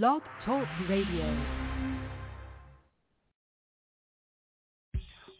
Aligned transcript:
Blog 0.00 0.22
Talk 0.46 0.66
Radio. 0.88 1.36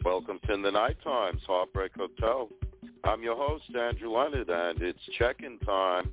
Welcome 0.04 0.40
to 0.46 0.60
the 0.60 0.70
Night 0.70 0.98
Times 1.02 1.40
Heartbreak 1.46 1.92
Hotel. 1.96 2.50
I'm 3.02 3.22
your 3.22 3.34
host, 3.34 3.64
Andrew 3.74 4.10
Leonard, 4.10 4.50
and 4.50 4.82
it's 4.82 4.98
check-in 5.18 5.58
time. 5.60 6.12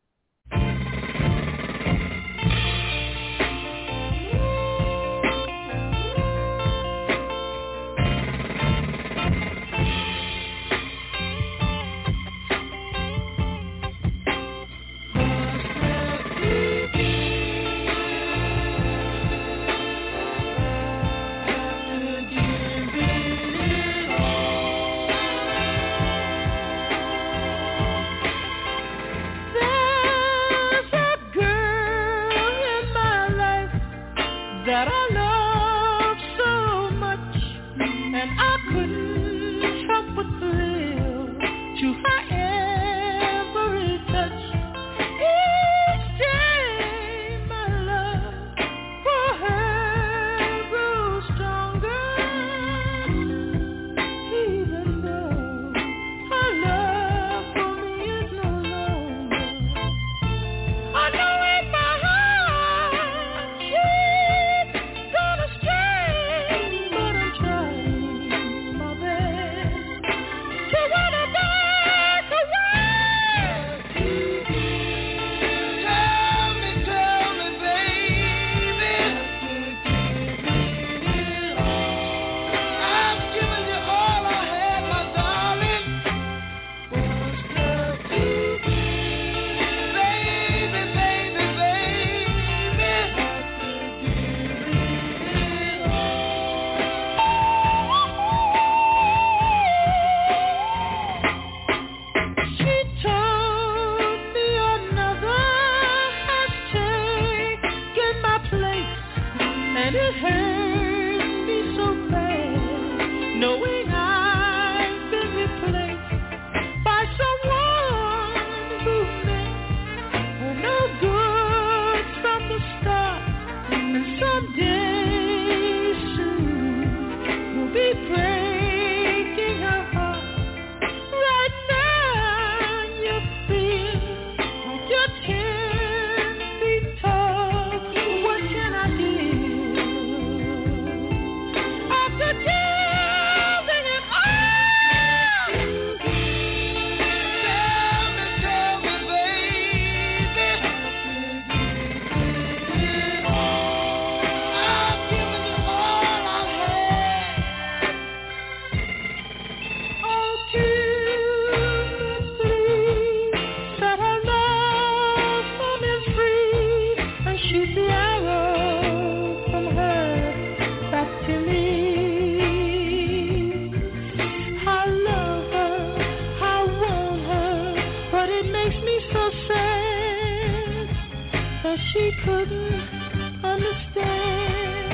she 181.77 182.11
couldn't 182.25 183.45
understand 183.45 184.91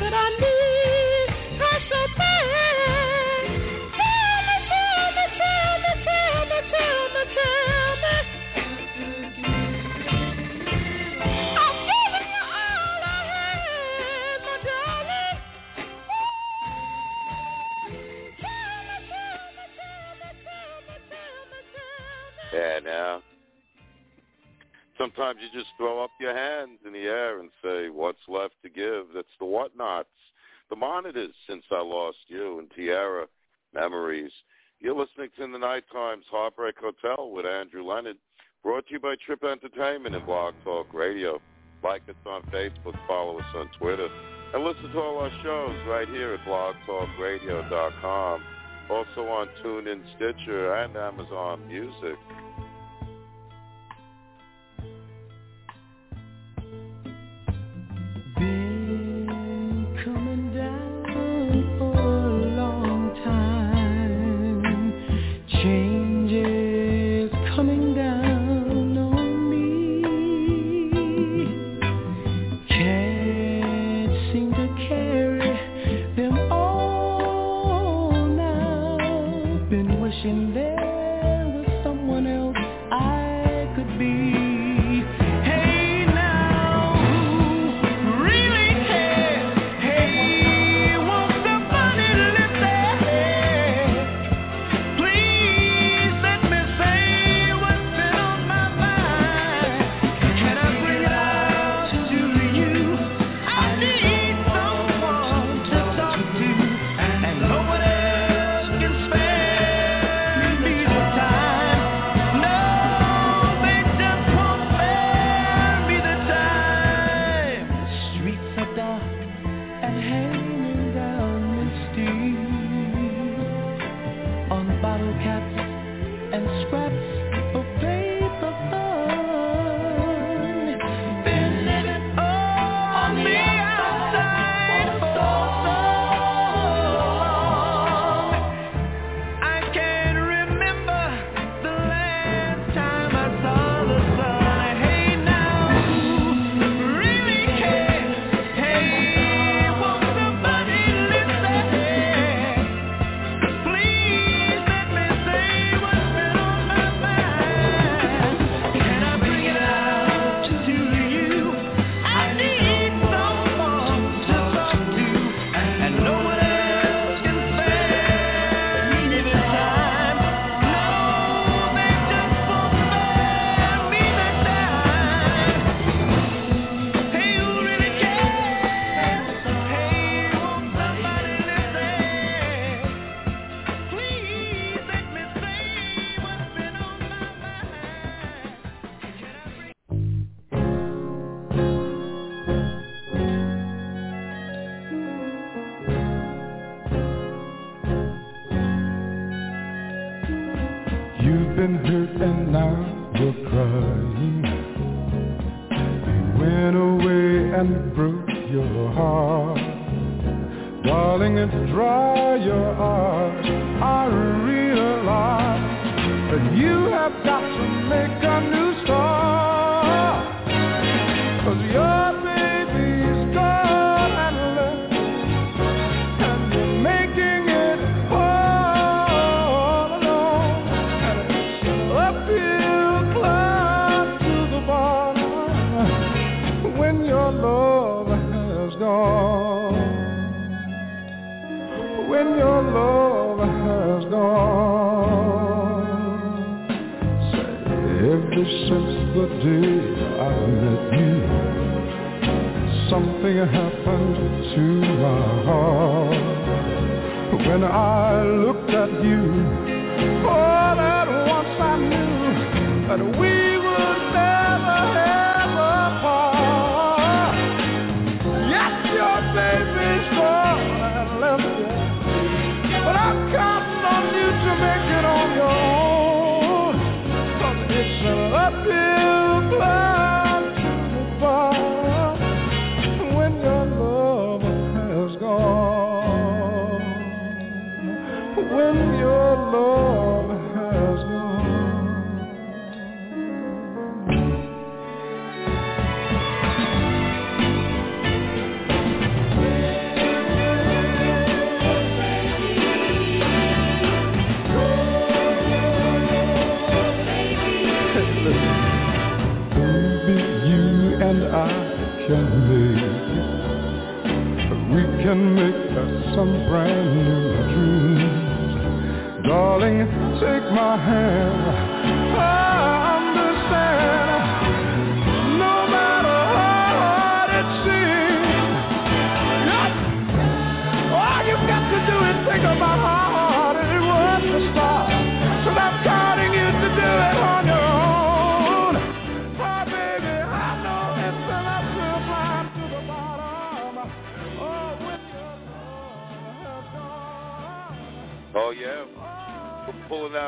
that 0.00 0.14
I 0.14 0.36
knew. 0.38 0.69
sometimes 25.20 25.40
you 25.42 25.58
just 25.58 25.70
throw 25.76 26.02
up 26.02 26.10
your 26.18 26.34
hands 26.34 26.78
in 26.86 26.92
the 26.92 27.00
air 27.00 27.40
and 27.40 27.50
say, 27.62 27.88
what's 27.90 28.18
left 28.28 28.54
to 28.62 28.70
give? 28.70 29.06
That's 29.14 29.28
the 29.38 29.44
Whatnauts. 29.44 30.04
The 30.70 30.76
monitors 30.76 31.34
since 31.48 31.64
I 31.70 31.82
lost 31.82 32.16
you 32.28 32.58
and 32.58 32.70
Tiara 32.74 33.26
Memories. 33.74 34.32
You're 34.78 34.96
listening 34.96 35.28
to 35.36 35.52
The 35.52 35.58
Night 35.58 35.84
Times 35.92 36.24
Heartbreak 36.30 36.76
Hotel 36.80 37.30
with 37.30 37.44
Andrew 37.44 37.84
Leonard, 37.84 38.16
brought 38.62 38.86
to 38.86 38.94
you 38.94 39.00
by 39.00 39.16
Trip 39.26 39.44
Entertainment 39.44 40.14
and 40.14 40.24
Blog 40.24 40.54
Talk 40.64 40.86
Radio. 40.94 41.38
Like 41.82 42.02
us 42.08 42.14
on 42.24 42.42
Facebook, 42.44 42.96
follow 43.06 43.38
us 43.38 43.54
on 43.54 43.68
Twitter, 43.78 44.08
and 44.54 44.64
listen 44.64 44.90
to 44.90 44.98
all 44.98 45.18
our 45.18 45.30
shows 45.42 45.76
right 45.86 46.08
here 46.08 46.34
at 46.34 46.40
blogtalkradio.com. 46.46 48.42
Also 48.88 49.28
on 49.28 49.48
TuneIn, 49.62 50.02
Stitcher, 50.16 50.74
and 50.74 50.96
Amazon 50.96 51.66
Music. 51.68 52.16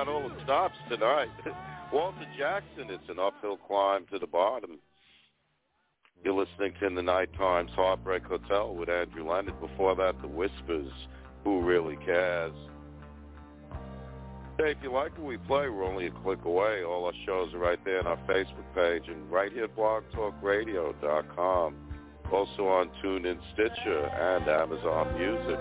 out 0.02 0.08
all 0.08 0.28
the 0.28 0.34
stops 0.44 0.76
tonight. 0.88 1.28
Walter 1.92 2.26
Jackson, 2.36 2.90
it's 2.90 3.08
an 3.08 3.20
uphill 3.20 3.56
climb 3.56 4.04
to 4.12 4.18
the 4.18 4.26
bottom. 4.26 4.80
You're 6.24 6.34
listening 6.34 6.72
to 6.80 6.86
In 6.86 6.96
the 6.96 7.02
Night 7.02 7.32
Times 7.36 7.70
Heartbreak 7.74 8.24
Hotel 8.24 8.74
with 8.74 8.88
Andrew 8.88 9.28
Leonard. 9.28 9.60
Before 9.60 9.94
that, 9.96 10.20
The 10.20 10.26
Whispers, 10.26 10.90
Who 11.44 11.60
Really 11.60 11.96
Cares? 12.04 12.54
Hey, 14.58 14.72
if 14.72 14.78
you 14.82 14.92
like 14.92 15.16
what 15.18 15.26
we 15.26 15.36
play, 15.36 15.68
we're 15.68 15.84
only 15.84 16.06
a 16.06 16.10
click 16.10 16.44
away. 16.44 16.82
All 16.84 17.04
our 17.04 17.12
shows 17.24 17.54
are 17.54 17.58
right 17.58 17.78
there 17.84 18.00
on 18.00 18.06
our 18.06 18.18
Facebook 18.28 18.66
page 18.74 19.04
and 19.08 19.30
right 19.30 19.52
here 19.52 19.64
at 19.64 19.76
blogtalkradio.com. 19.76 21.76
Also 22.32 22.66
on 22.66 22.90
TuneIn 23.04 23.38
Stitcher 23.52 24.06
and 24.06 24.48
Amazon 24.48 25.18
Music. 25.18 25.60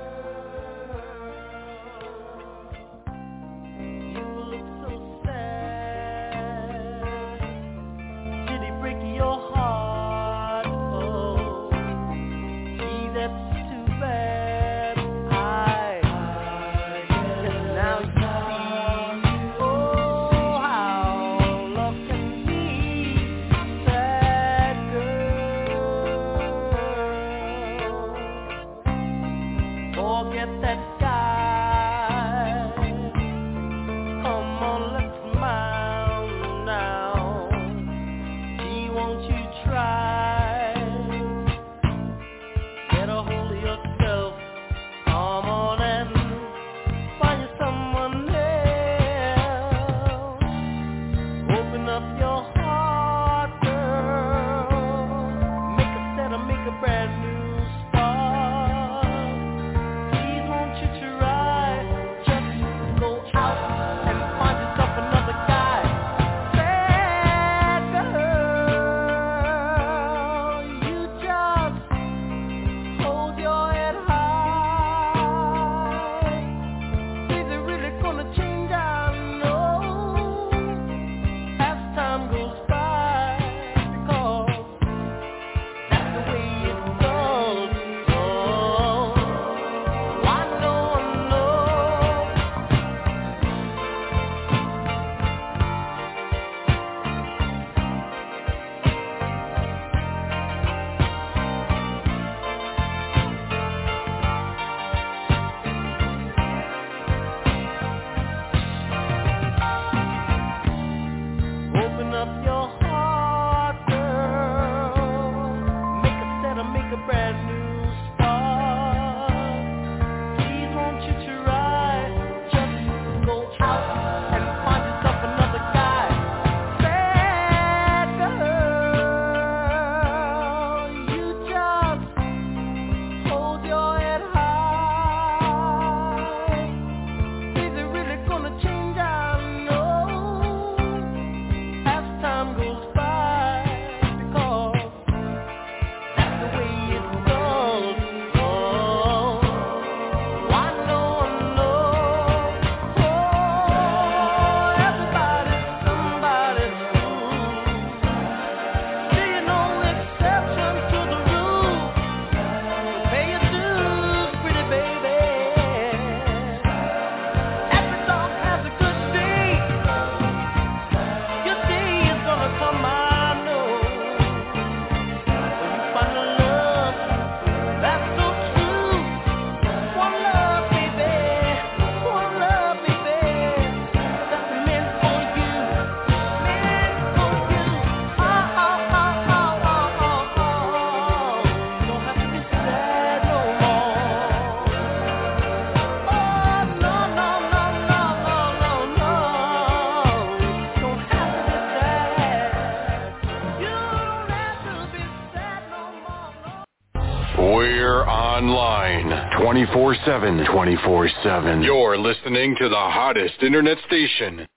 24-7. 209.67 210.47
24-7. 210.47 211.63
You're 211.63 211.97
listening 211.97 212.55
to 212.59 212.67
the 212.67 212.75
hottest 212.75 213.35
internet 213.43 213.77
station. 213.85 214.47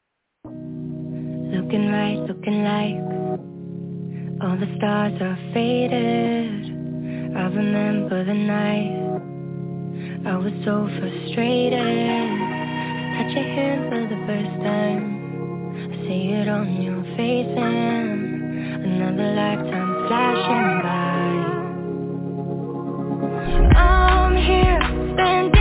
Looking 0.45 1.91
right, 1.93 2.17
looking 2.27 2.65
like 2.65 2.97
all 4.43 4.57
the 4.57 4.75
stars 4.79 5.21
are 5.21 5.37
faded. 5.53 6.65
I 7.37 7.43
remember 7.53 8.25
the 8.25 8.33
night 8.33 9.05
I 10.27 10.37
was 10.37 10.55
so 10.65 10.89
frustrated. 10.99 11.79
Touch 13.15 13.33
your 13.35 13.45
hand 13.45 13.91
for 13.91 14.01
the 14.09 14.17
first 14.27 14.57
time. 14.65 15.05
I 15.93 15.97
see 16.09 16.33
it 16.33 16.49
on 16.49 16.81
your 16.81 17.03
face 17.17 17.59
and 17.59 18.85
another 18.85 19.35
lifetime 19.35 20.07
flashing 20.09 20.81
by. 20.83 21.05
I'm 23.79 24.37
here 24.37 24.64
spend 25.15 25.54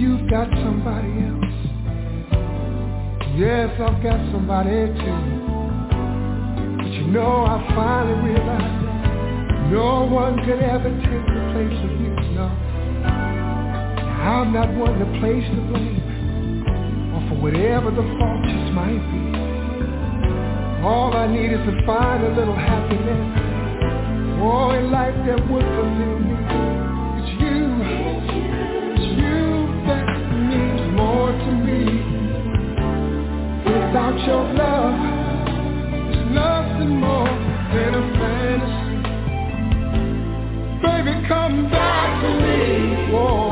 you've 0.00 0.30
got 0.30 0.48
somebody 0.48 1.12
else. 1.28 1.60
Yes, 3.36 3.68
I've 3.76 4.02
got 4.02 4.16
somebody 4.32 4.88
too. 4.96 5.20
But 6.78 6.88
you 6.88 7.06
know, 7.12 7.44
I 7.44 7.60
finally 7.76 8.32
realized 8.32 8.80
that 8.80 9.68
no 9.70 10.08
one 10.08 10.40
could 10.46 10.60
ever 10.64 10.88
take 10.88 11.26
the 11.28 11.42
place 11.52 11.78
of 11.84 11.92
you. 12.00 12.16
No. 12.32 12.48
I'm 14.24 14.52
not 14.54 14.74
one 14.74 14.98
to 14.98 15.06
place 15.20 15.44
the 15.54 15.60
blame 15.68 16.00
or 17.12 17.20
for 17.28 17.36
whatever 17.42 17.90
the 17.90 18.02
fault 18.16 18.40
just 18.44 18.72
might 18.72 19.04
be. 19.12 19.24
All 20.82 21.14
I 21.14 21.26
need 21.28 21.52
is 21.52 21.60
to 21.60 21.84
find 21.84 22.24
a 22.24 22.34
little 22.34 22.56
happiness. 22.56 23.36
Oh, 24.40 24.70
in 24.70 24.90
life 24.90 25.14
that 25.26 25.40
would 25.50 25.62
fulfill 25.62 26.18
me. 26.20 26.89
Without 33.92 34.18
your 34.24 34.44
love, 34.54 34.94
there's 36.12 36.30
nothing 36.32 37.00
more 37.00 37.26
than 37.74 37.94
a 37.98 38.02
fantasy. 38.20 39.02
Baby, 40.80 41.14
come 41.26 41.68
back 41.72 42.22
to 42.22 42.28
me. 42.38 43.10
Whoa, 43.12 43.49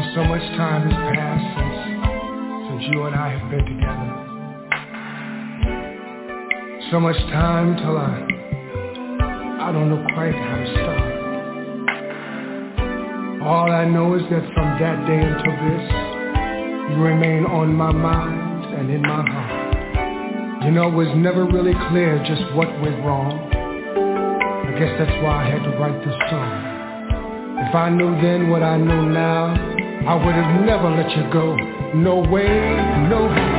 know, 0.00 0.14
so 0.14 0.24
much 0.24 0.42
time 0.56 0.90
has 0.90 0.96
passed 1.14 1.46
since, 1.54 1.78
since 2.68 2.82
you 2.94 3.02
and 3.04 3.14
I 3.14 3.28
have 3.36 3.50
been 3.50 3.64
together. 3.64 4.10
So 6.90 7.00
much 7.00 7.16
time 7.30 7.76
till 7.76 7.96
I, 7.98 8.26
I 9.68 9.72
don't 9.72 9.88
know 9.90 10.04
quite 10.14 10.34
how 10.34 10.56
to 10.56 10.66
start. 10.72 11.12
All 13.42 13.70
I 13.70 13.84
know 13.84 14.14
is 14.14 14.22
that 14.30 14.42
from 14.54 14.78
that 14.80 15.06
day 15.06 15.20
until 15.20 15.52
this, 15.62 15.90
you 16.90 17.02
remain 17.02 17.44
on 17.46 17.74
my 17.74 17.92
mind 17.92 18.64
and 18.74 18.90
in 18.90 19.02
my 19.02 19.22
heart. 19.28 20.64
You 20.64 20.70
know, 20.70 20.88
it 20.88 20.94
was 20.94 21.08
never 21.16 21.44
really 21.44 21.74
clear 21.90 22.18
just 22.26 22.42
what 22.54 22.68
went 22.80 23.04
wrong. 23.04 23.38
I 23.52 24.78
guess 24.78 24.98
that's 24.98 25.22
why 25.22 25.44
I 25.44 25.50
had 25.50 25.62
to 25.62 25.70
write 25.78 25.98
this 26.04 26.16
song. 26.30 26.74
If 27.68 27.74
I 27.74 27.90
knew 27.90 28.20
then 28.20 28.50
what 28.50 28.62
I 28.62 28.76
know 28.78 29.02
now, 29.08 29.73
I 30.06 30.14
would 30.14 30.34
have 30.34 30.66
never 30.66 30.90
let 30.90 31.10
you 31.16 31.24
go. 31.32 31.56
No 31.94 32.16
way, 32.30 32.46
no 33.08 33.26
how 33.28 33.53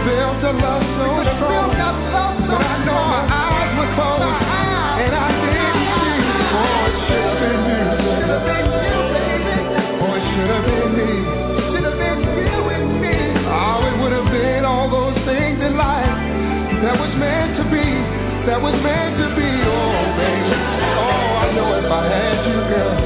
Could 0.00 0.16
a 0.16 0.52
love 0.56 0.80
so 0.96 1.08
strong. 1.36 1.76
But 1.76 2.56
I 2.56 2.80
know 2.88 3.00
my 3.04 3.20
eyes 3.28 3.72
were 3.76 3.92
closed. 4.00 4.32
And 4.32 5.12
I 5.12 5.28
didn't 5.44 5.76
see. 6.00 6.24
Oh, 6.56 6.88
it 6.88 6.96
should 7.04 7.20
have 7.20 7.36
been 7.36 7.60
you. 7.68 7.84
Oh, 10.00 10.16
it 10.16 10.24
should 10.32 10.50
have 10.56 10.64
been 10.64 10.88
me. 10.96 11.10
Should 11.68 11.84
have 11.84 12.00
been 12.00 12.20
you 12.32 12.60
and 12.72 12.88
me. 12.96 13.44
Oh, 13.44 13.84
it 13.84 13.96
would 14.00 14.14
have 14.16 14.30
been 14.32 14.64
all 14.64 14.88
those 14.88 15.20
things 15.28 15.60
in 15.60 15.76
life 15.76 16.16
that 16.80 16.96
was 16.96 17.12
meant 17.20 17.60
to 17.60 17.64
be. 17.68 17.84
That 18.48 18.56
was 18.56 18.72
meant 18.80 19.20
to 19.20 19.28
be. 19.36 19.52
Oh, 19.52 20.16
baby. 20.16 20.56
Oh, 20.96 21.44
I 21.44 21.52
know 21.52 21.76
if 21.76 21.84
I 21.92 22.08
had 22.08 22.40
you, 22.48 22.56
girl. 22.72 22.96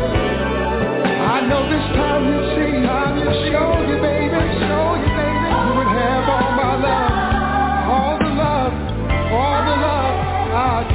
I 1.26 1.42
know 1.42 1.66
this 1.66 1.82
time 1.98 2.03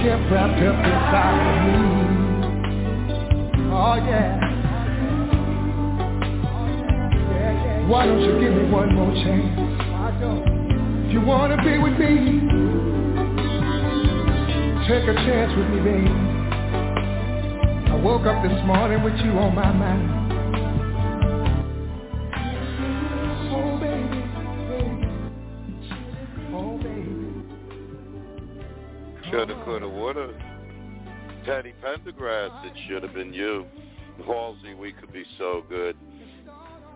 kept 0.03 0.31
wrapped 0.31 0.61
up 0.63 0.79
inside 0.79 1.39
of 1.43 1.59
me. 1.67 1.77
Oh, 3.71 3.95
yeah. 3.95 4.39
Why 7.87 8.05
don't 8.05 8.21
you 8.21 8.39
give 8.39 8.53
me 8.53 8.69
one 8.71 8.95
more 8.95 9.13
chance? 9.13 9.59
If 11.07 11.13
you 11.13 11.21
wanna 11.21 11.57
be 11.57 11.77
with 11.79 11.97
me, 11.99 12.39
take 14.87 15.03
a 15.09 15.13
chance 15.25 15.51
with 15.57 15.67
me, 15.69 15.79
baby. 15.81 16.07
I 17.91 17.95
woke 18.01 18.25
up 18.25 18.43
this 18.43 18.63
morning 18.65 19.03
with 19.03 19.17
you 19.17 19.31
on 19.31 19.53
my 19.55 19.71
mind. 19.71 20.18
Shoulda, 29.39 29.61
coulda, 29.63 29.87
woulda. 29.87 30.33
Teddy 31.45 31.73
Pendergrass, 31.81 32.65
it 32.65 32.73
should 32.85 33.03
have 33.03 33.13
been 33.13 33.33
you. 33.33 33.65
Halsey, 34.27 34.73
we 34.73 34.91
could 34.91 35.13
be 35.13 35.23
so 35.37 35.63
good. 35.69 35.95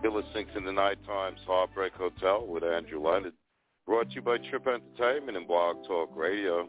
You're 0.02 0.12
listening 0.12 0.48
to 0.52 0.60
the 0.60 0.70
Night 0.70 0.98
Times 1.06 1.40
Heartbreak 1.46 1.94
Hotel 1.94 2.46
with 2.46 2.62
Andrew 2.62 3.00
Leonard. 3.00 3.32
Brought 3.86 4.10
to 4.10 4.16
you 4.16 4.20
by 4.20 4.36
Trip 4.36 4.66
Entertainment 4.66 5.38
and 5.38 5.48
Blog 5.48 5.86
Talk 5.86 6.10
Radio. 6.14 6.68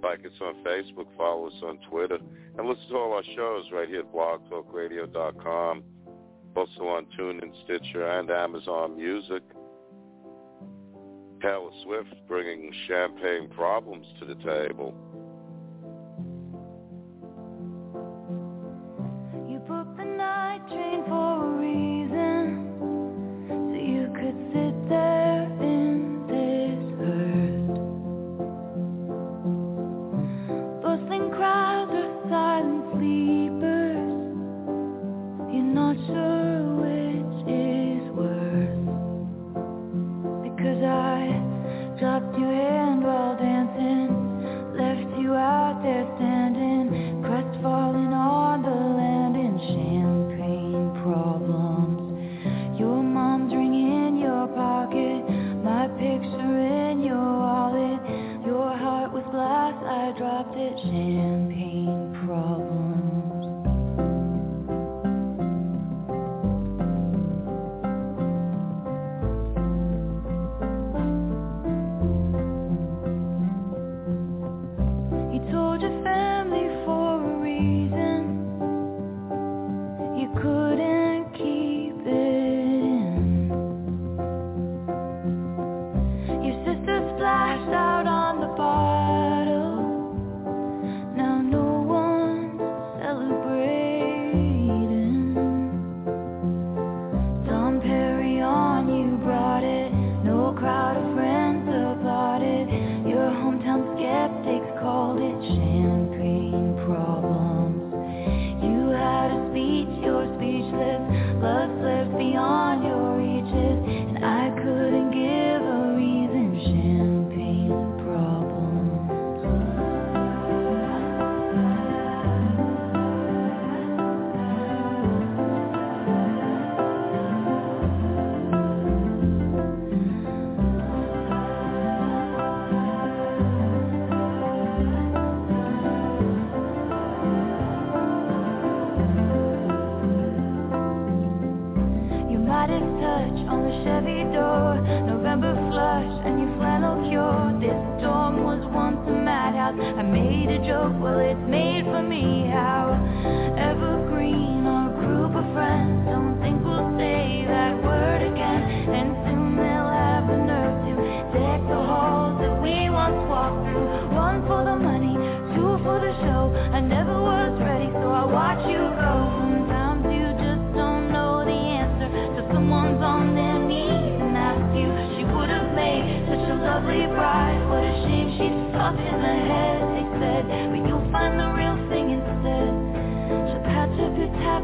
Like 0.00 0.20
us 0.20 0.40
on 0.40 0.62
Facebook, 0.64 1.08
follow 1.16 1.48
us 1.48 1.60
on 1.60 1.80
Twitter, 1.90 2.18
and 2.56 2.68
listen 2.68 2.90
to 2.90 2.96
all 2.96 3.12
our 3.14 3.24
shows 3.34 3.64
right 3.72 3.88
here 3.88 4.02
at 4.02 4.12
blogtalkradio.com. 4.12 5.82
Also 6.54 6.82
on 6.82 7.06
TuneIn, 7.18 7.50
Stitcher, 7.64 8.06
and 8.06 8.30
Amazon 8.30 8.96
Music. 8.96 9.42
Taylor 11.40 11.70
Swift 11.84 12.14
bringing 12.28 12.72
champagne 12.86 13.48
problems 13.48 14.06
to 14.18 14.26
the 14.26 14.34
table. 14.36 14.94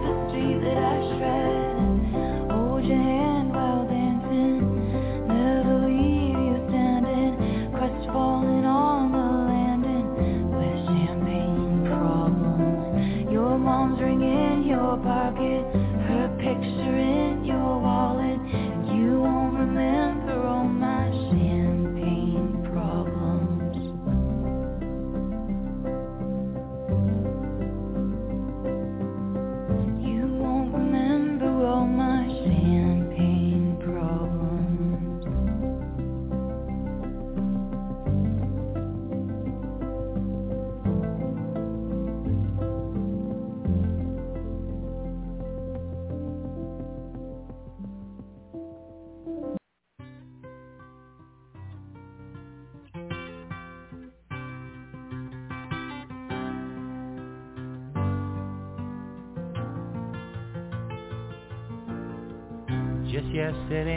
tapestry 0.06 0.60
that 0.60 0.78
I 0.78 1.18
shred. 1.18 1.25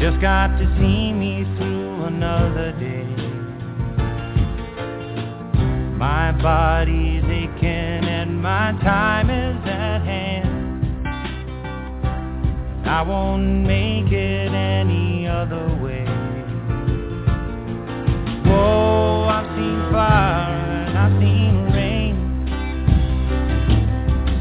Just 0.00 0.20
got 0.20 0.56
to 0.58 0.64
see 0.78 1.12
me 1.12 1.42
through 1.56 2.04
another 2.04 2.70
day. 2.78 3.04
My 5.98 6.30
body's 6.40 7.24
aching 7.24 8.04
and 8.06 8.40
my 8.40 8.78
time 8.84 9.28
is 9.28 9.56
at 9.66 10.02
hand. 10.02 11.06
I 12.86 13.02
won't 13.02 13.66
make 13.66 14.12
it 14.12 14.52
any 14.52 15.26
other 15.26 15.66
way. 15.82 16.04
Whoa, 18.46 19.26
I've 19.28 19.50
seen 19.56 19.80
fire 19.90 20.54
and 20.86 20.96
I've 20.96 21.20
seen 21.20 21.72
rain. 21.74 22.14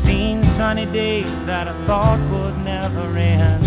Seen 0.05 0.43
sunny 0.55 0.85
days 0.85 1.47
that 1.47 1.67
I 1.67 1.73
thought 1.87 2.19
would 2.31 2.63
never 2.63 3.17
end. 3.17 3.66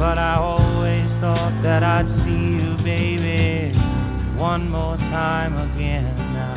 But 0.00 0.16
I 0.16 0.36
always 0.36 1.04
thought 1.20 1.60
that 1.62 1.82
I'd 1.82 2.08
see 2.24 2.56
you, 2.56 2.76
baby, 2.82 3.76
one 4.34 4.70
more 4.70 4.96
time 4.96 5.52
again 5.58 6.16
now. 6.32 6.54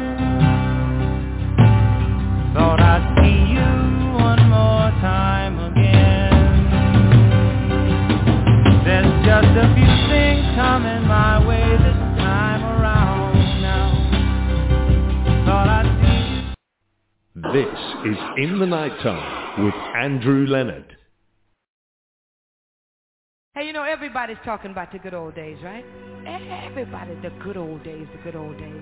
Thought 2.53 2.79
I'd 2.79 3.03
see 3.19 3.51
you 3.51 3.67
one 4.15 4.47
more 4.47 4.91
time 5.03 5.59
again. 5.59 6.31
There's 8.85 9.11
just 9.27 9.51
a 9.59 9.67
few 9.75 9.91
things 10.07 10.55
coming 10.55 11.03
my 11.05 11.45
way 11.45 11.67
this 11.83 11.99
time 12.23 12.63
around 12.63 13.35
now. 13.61 13.91
Thought 15.43 15.67
I'd 15.67 15.91
see 15.99 16.23
you. 16.31 17.51
This 17.51 17.75
is 18.05 18.17
In 18.37 18.59
the 18.59 18.67
Nighttime 18.67 19.65
with 19.65 19.75
Andrew 19.97 20.47
Leonard. 20.47 20.95
Everybody's 23.93 24.37
talking 24.43 24.71
about 24.71 24.91
the 24.91 24.97
good 24.97 25.13
old 25.13 25.35
days, 25.35 25.59
right? 25.63 25.85
Everybody, 26.25 27.13
the 27.21 27.29
good 27.43 27.57
old 27.57 27.83
days, 27.83 28.07
the 28.11 28.17
good 28.23 28.35
old 28.35 28.57
days. 28.57 28.81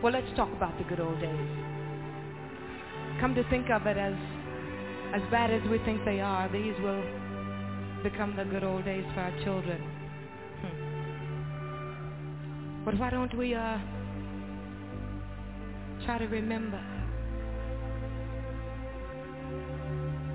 Well, 0.00 0.12
let's 0.12 0.28
talk 0.36 0.52
about 0.52 0.78
the 0.78 0.84
good 0.84 1.00
old 1.00 1.20
days. 1.20 1.48
Come 3.20 3.34
to 3.34 3.42
think 3.50 3.70
of 3.70 3.88
it 3.88 3.96
as, 3.96 4.14
as 5.12 5.20
bad 5.32 5.50
as 5.50 5.68
we 5.68 5.78
think 5.78 6.04
they 6.04 6.20
are, 6.20 6.48
these 6.48 6.74
will 6.80 7.02
become 8.04 8.36
the 8.36 8.44
good 8.44 8.62
old 8.62 8.84
days 8.84 9.04
for 9.14 9.20
our 9.20 9.32
children. 9.42 9.82
Hmm. 10.62 12.84
But 12.84 12.96
why 13.00 13.10
don't 13.10 13.36
we 13.36 13.56
uh, 13.56 13.78
try 16.04 16.18
to 16.18 16.26
remember 16.26 16.80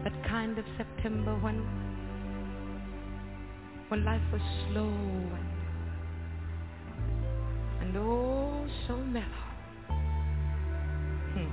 that 0.03 0.21
kind 0.27 0.59
of 0.59 0.65
September 0.77 1.37
when 1.39 1.65
when 3.93 4.05
life 4.05 4.23
was 4.31 4.41
slow 4.71 4.89
and, 4.89 5.49
and 7.79 7.95
oh 7.95 8.65
so 8.87 8.97
mellow. 8.97 9.23
Hmm. 11.35 11.51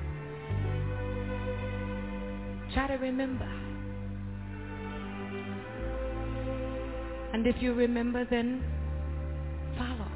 Try 2.73 2.87
to 2.87 2.95
remember. 2.95 3.45
And 7.35 7.47
if 7.47 7.57
you 7.61 7.75
remember, 7.75 8.25
then 8.31 8.65
follow. 9.77 10.09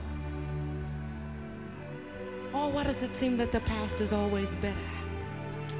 Oh, 2.55 2.69
why 2.69 2.85
does 2.85 2.97
it 3.03 3.11
seem 3.21 3.37
that 3.37 3.53
the 3.53 3.61
past 3.61 4.01
is 4.01 4.09
always 4.13 4.49
better? 4.63 4.91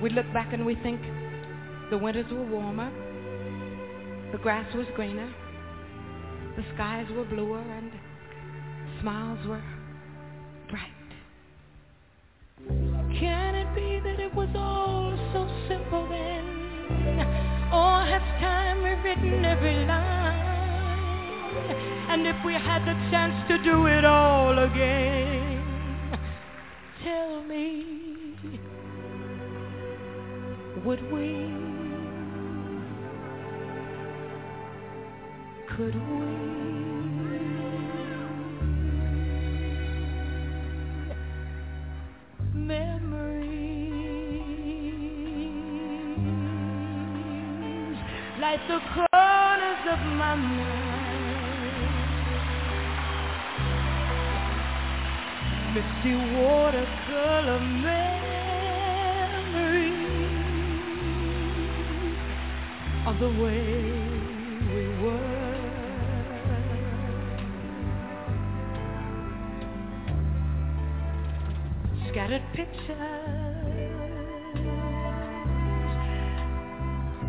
We 0.03 0.11
look 0.11 0.31
back 0.35 0.53
and 0.53 0.67
we 0.67 0.75
think 0.75 1.01
the 1.91 1.97
winters 1.97 2.31
were 2.31 2.45
warmer, 2.45 2.93
the 4.31 4.37
grass 4.37 4.67
was 4.75 4.87
greener, 4.95 5.33
the 6.57 6.65
skies 6.75 7.07
were 7.17 7.25
bluer, 7.25 7.61
and 7.61 7.91
smiles 9.01 9.47
were 9.47 9.63
bright. 10.71 10.91
Can 13.19 13.55
it 13.55 13.75
be 13.75 14.01
that 14.01 14.21
it 14.21 14.35
was 14.35 14.49
all 14.55 15.17
so 15.33 15.49
simple 15.69 16.09
then? 16.09 16.45
Or 17.73 18.05
has 18.05 18.23
time 18.41 18.83
rewritten 18.83 19.45
every 19.45 19.85
line? 19.85 20.45
And 22.09 22.27
if 22.27 22.37
we 22.45 22.53
had 22.55 22.83
the 22.83 22.95
chance 23.11 23.35
to 23.49 23.59
do 23.65 23.87
it 23.87 24.05
all 24.05 24.59
again, 24.59 25.63
tell 27.03 27.43
me, 27.43 28.37
would 30.85 31.03
we? 31.13 31.74
Could 35.77 35.95
we? 35.97 36.01
Memories 42.55 43.35
like 48.41 48.61
the 48.69 48.79
corners 48.95 49.85
of 49.91 49.99
my 50.15 50.35
mind. 50.37 50.85
Misty 55.75 56.15
watercolor 56.37 57.59
memories 57.59 58.15
of 63.09 63.19
the 63.19 63.31
way 63.43 64.04
Scattered 72.35 72.53
pictures 72.55 72.99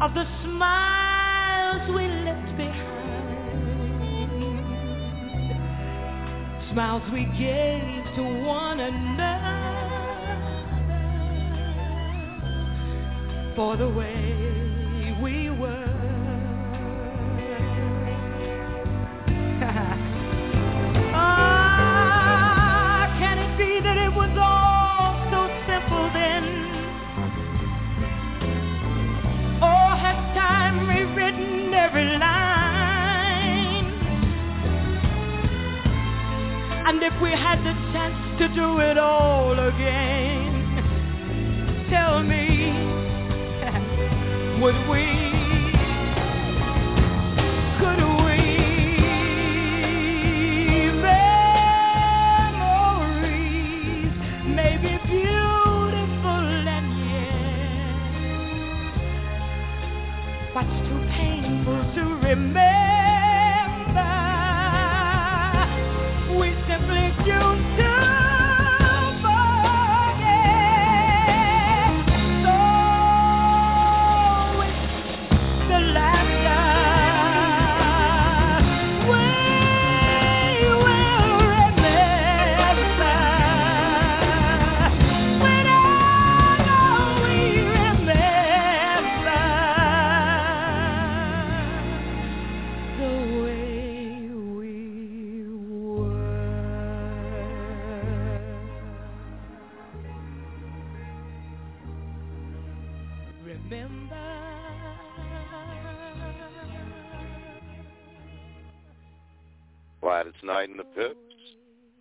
of 0.01 0.13
the 0.15 0.25
smiles 0.43 1.89
we 1.95 2.07
left 2.07 2.57
behind. 2.57 3.05
Smiles 6.71 7.03
we 7.13 7.25
gave 7.37 8.15
to 8.15 8.23
one 8.47 8.79
another 8.79 9.41
for 13.55 13.77
the 13.77 13.89
way 13.89 15.15
we 15.21 15.51
were. 15.51 15.94
Had 37.55 37.63
the 37.63 37.73
chance 37.93 38.39
to 38.39 38.47
do 38.49 38.79
it 38.79 38.97
all 38.97 39.14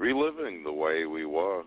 reliving 0.04 0.62
the 0.62 0.72
way 0.72 1.06
we 1.06 1.24
were. 1.24 1.62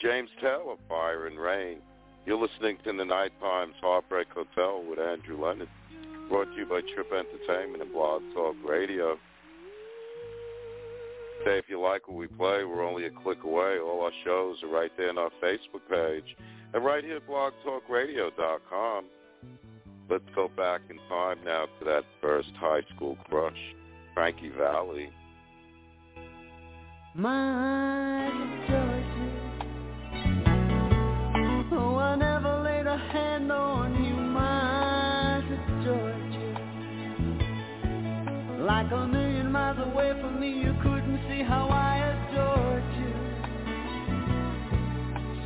James 0.00 0.30
Taylor, 0.40 0.76
Fire 0.88 1.26
and 1.26 1.38
Rain. 1.38 1.80
You're 2.24 2.40
listening 2.40 2.78
to 2.84 2.92
the 2.96 3.04
Night 3.04 3.32
Times 3.38 3.74
Heartbreak 3.82 4.28
Hotel 4.32 4.82
with 4.88 4.98
Andrew 4.98 5.38
Leonard, 5.38 5.68
brought 6.30 6.46
to 6.46 6.56
you 6.56 6.64
by 6.64 6.80
Trip 6.94 7.12
Entertainment 7.12 7.82
and 7.82 7.92
Blog 7.92 8.22
Talk 8.32 8.56
Radio. 8.66 9.18
Say 11.44 11.58
if 11.58 11.66
you 11.68 11.78
like 11.78 12.08
what 12.08 12.16
we 12.16 12.28
play, 12.28 12.64
we're 12.64 12.82
only 12.82 13.04
a 13.04 13.10
click 13.10 13.44
away. 13.44 13.78
All 13.78 14.04
our 14.04 14.12
shows 14.24 14.56
are 14.62 14.68
right 14.68 14.90
there 14.96 15.10
on 15.10 15.18
our 15.18 15.30
Facebook 15.42 15.82
page 15.90 16.34
and 16.72 16.82
right 16.82 17.04
here 17.04 17.16
at 17.16 17.28
blogtalkradio.com. 17.28 19.04
Let's 20.08 20.24
go 20.34 20.48
back 20.56 20.80
in 20.88 20.96
time 21.10 21.36
now 21.44 21.66
to 21.78 21.84
that 21.84 22.04
first 22.22 22.52
high 22.58 22.82
school 22.96 23.18
crush, 23.28 23.74
Frankie 24.14 24.50
Valli. 24.56 25.10
My 27.12 28.30
Georgia, 28.68 29.56
oh, 31.72 31.96
I 31.96 32.14
never 32.14 32.62
laid 32.62 32.86
a 32.86 32.96
hand 32.96 33.50
on 33.50 34.04
you, 34.04 34.14
my 34.14 35.42
Georgia. 35.84 36.54
Like 38.64 38.92
a 38.92 39.08
million 39.08 39.50
miles 39.50 39.78
away 39.92 40.12
from 40.20 40.40
me, 40.40 40.50
you 40.50 40.72
couldn't 40.84 41.20
see 41.28 41.42
how 41.42 41.68
I 41.68 41.96
adored 42.12 42.84
you. 43.00 43.14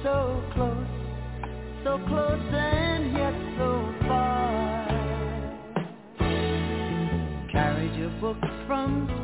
So 0.02 0.42
close, 0.52 0.86
so 1.82 1.98
close 2.06 2.52
and 2.52 3.12
yet 3.16 3.34
so 3.56 3.94
far. 4.06 4.86
Carried 7.52 7.94
your 7.96 8.10
books 8.20 8.48
from 8.66 9.23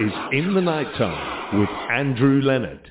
is 0.00 0.12
In 0.32 0.54
the 0.54 0.62
Nighttime 0.62 1.60
with 1.60 1.68
Andrew 1.90 2.40
Leonard. 2.40 2.90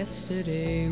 yesterday 0.00 0.88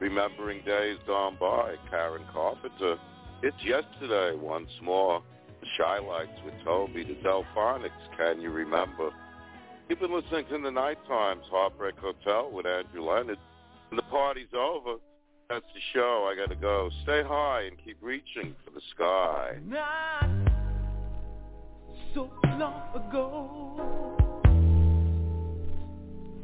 Remembering 0.00 0.64
Days 0.66 0.98
Gone 1.06 1.36
By, 1.38 1.76
Karen 1.88 2.24
Carpenter. 2.32 2.96
It's 3.44 3.56
yesterday 3.64 4.36
once 4.36 4.68
more. 4.82 5.22
The 5.76 5.84
Chi-Lites 5.84 6.40
with 6.44 6.54
Toby, 6.64 7.04
the 7.04 7.14
Delfonics, 7.26 7.90
Can 8.16 8.40
You 8.40 8.50
Remember? 8.50 9.10
You've 9.88 10.00
been 10.00 10.14
listening 10.14 10.46
to 10.50 10.58
the 10.62 10.70
Night 10.70 10.98
Times 11.06 11.42
Heartbreak 11.50 11.96
Hotel 11.98 12.50
with 12.50 12.66
Andrew 12.66 13.02
Leonard. 13.02 13.38
And 13.90 13.98
the 13.98 14.02
party's 14.04 14.52
over. 14.54 14.96
That's 15.48 15.64
the 15.74 15.80
show. 15.92 16.30
I 16.30 16.36
got 16.36 16.50
to 16.52 16.56
go. 16.56 16.90
Stay 17.04 17.22
high 17.22 17.62
and 17.62 17.76
keep 17.84 17.98
reaching 18.00 18.54
for 18.64 18.70
the 18.70 18.80
sky. 18.94 19.58
Not 19.66 20.24
so 22.14 22.30
long 22.44 22.90
ago, 22.94 24.16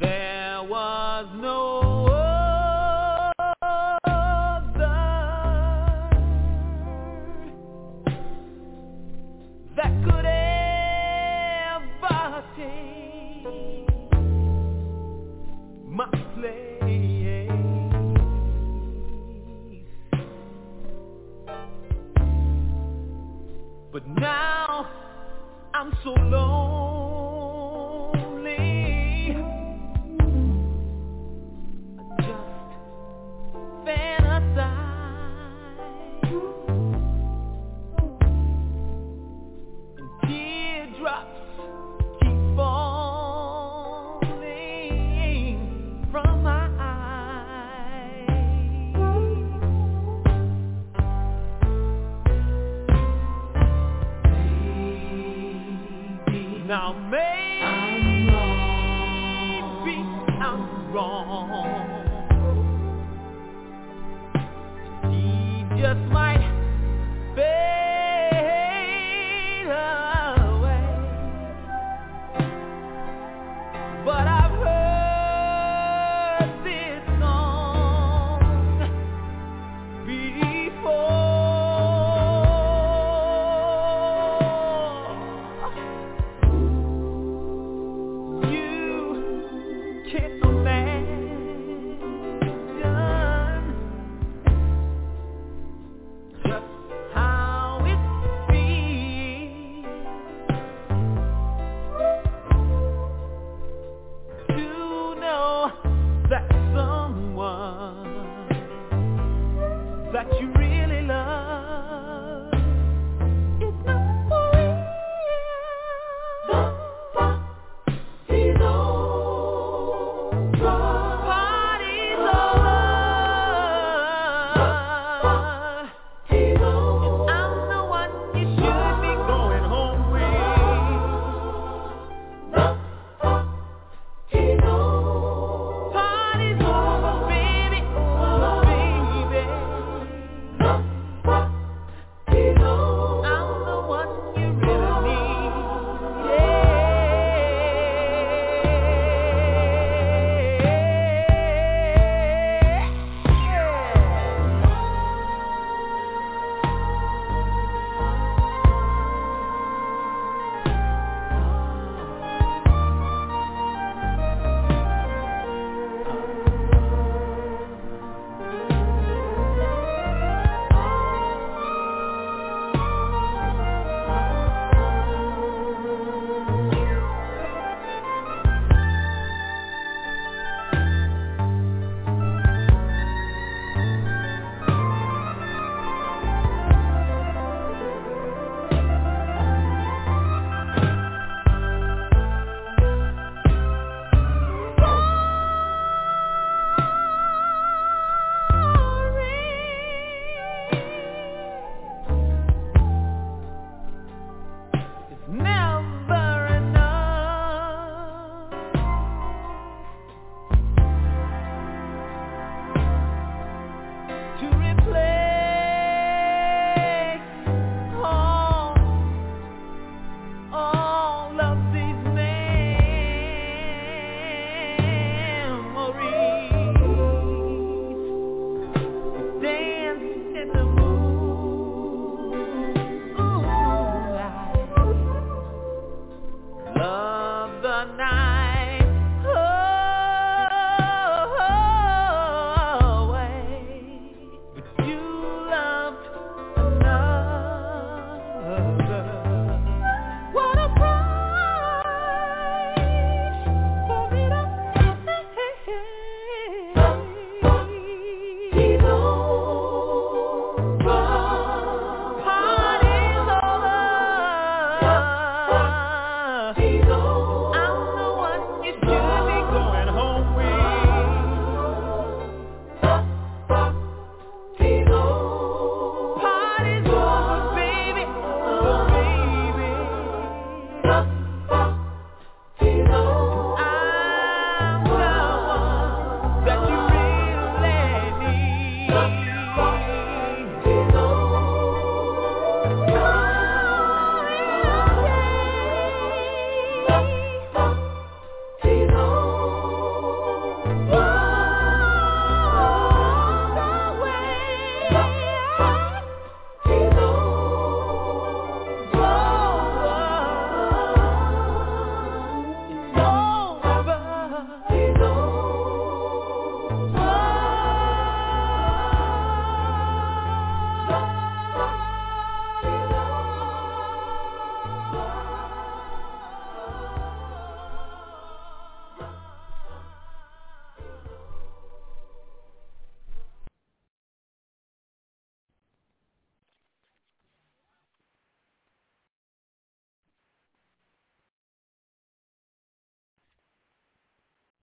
there 0.00 0.62
was 0.62 1.26
no 1.40 2.07